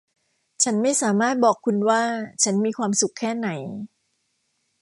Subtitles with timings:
[0.63, 2.01] ฉันไม่สามารถบอกคุณว่า
[2.43, 3.49] ฉันมีความสุขแค่ไหน